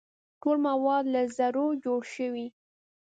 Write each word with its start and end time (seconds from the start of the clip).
ټول 0.41 0.57
مواد 0.67 1.03
له 1.13 1.21
ذرو 1.37 1.67
جوړ 1.83 2.01
شوي. 2.15 2.47